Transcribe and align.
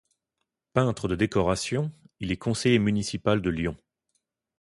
Peintre 0.73 1.07
de 1.07 1.13
décoration, 1.15 1.91
il 2.21 2.31
est 2.31 2.35
conseiller 2.37 2.79
municipal 2.79 3.39
de 3.39 3.51
Lyon. 3.51 3.77